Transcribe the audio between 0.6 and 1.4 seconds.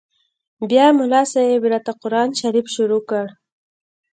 بيا ملا